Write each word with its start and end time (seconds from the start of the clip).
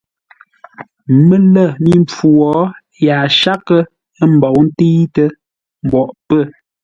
Mələ 1.27 1.65
mi 1.83 1.93
mpfu 2.03 2.27
wo 2.39 2.53
yaa 3.05 3.25
shaghʼə́ 3.39 3.81
ə́ 4.21 4.27
mbou 4.33 4.57
ntə̂itə́ 4.67 5.29
mboʼ 5.85 6.09
pə́. 6.27 6.43